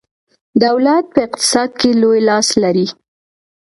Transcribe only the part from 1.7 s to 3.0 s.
کې لوی لاس لري.